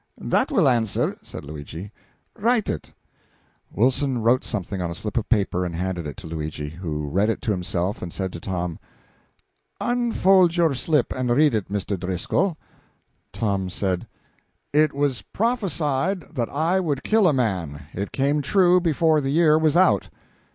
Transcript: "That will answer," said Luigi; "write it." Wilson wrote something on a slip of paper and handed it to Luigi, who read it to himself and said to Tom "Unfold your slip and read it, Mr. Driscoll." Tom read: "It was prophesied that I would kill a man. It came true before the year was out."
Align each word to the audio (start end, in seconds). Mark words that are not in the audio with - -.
"That 0.19 0.49
will 0.51 0.67
answer," 0.67 1.15
said 1.21 1.45
Luigi; 1.45 1.91
"write 2.35 2.69
it." 2.71 2.91
Wilson 3.71 4.23
wrote 4.23 4.43
something 4.43 4.81
on 4.81 4.89
a 4.89 4.95
slip 4.95 5.15
of 5.15 5.29
paper 5.29 5.63
and 5.63 5.75
handed 5.75 6.07
it 6.07 6.17
to 6.17 6.27
Luigi, 6.27 6.69
who 6.69 7.07
read 7.07 7.29
it 7.29 7.39
to 7.43 7.51
himself 7.51 8.01
and 8.01 8.11
said 8.11 8.33
to 8.33 8.39
Tom 8.39 8.79
"Unfold 9.79 10.57
your 10.57 10.73
slip 10.73 11.13
and 11.13 11.29
read 11.29 11.53
it, 11.53 11.69
Mr. 11.69 11.99
Driscoll." 11.99 12.57
Tom 13.31 13.69
read: 13.79 14.07
"It 14.73 14.91
was 14.93 15.21
prophesied 15.21 16.21
that 16.33 16.49
I 16.49 16.79
would 16.79 17.03
kill 17.03 17.27
a 17.27 17.31
man. 17.31 17.83
It 17.93 18.11
came 18.11 18.41
true 18.41 18.81
before 18.81 19.21
the 19.21 19.29
year 19.29 19.55
was 19.55 19.77
out." 19.77 20.09